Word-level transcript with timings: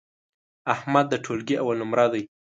احمد 0.73 1.05
د 1.09 1.15
ټولگي 1.25 1.55
اول 1.61 1.77
نمره 1.83 2.07
دی. 2.13 2.23